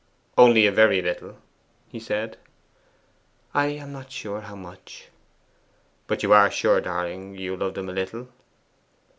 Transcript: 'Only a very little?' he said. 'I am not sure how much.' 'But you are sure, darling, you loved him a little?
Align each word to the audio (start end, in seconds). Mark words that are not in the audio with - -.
'Only 0.35 0.65
a 0.65 0.71
very 0.71 0.99
little?' 0.99 1.37
he 1.87 1.99
said. 1.99 2.35
'I 3.53 3.65
am 3.67 3.91
not 3.91 4.11
sure 4.11 4.41
how 4.41 4.55
much.' 4.55 5.09
'But 6.07 6.23
you 6.23 6.33
are 6.33 6.49
sure, 6.49 6.81
darling, 6.81 7.35
you 7.35 7.55
loved 7.55 7.77
him 7.77 7.87
a 7.87 7.93
little? 7.93 8.27